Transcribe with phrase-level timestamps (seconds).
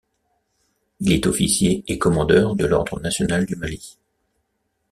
[1.01, 3.99] Il est officier et commandeur de l’Ordre national du Mali.